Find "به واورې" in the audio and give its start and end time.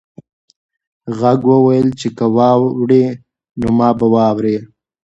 3.97-4.57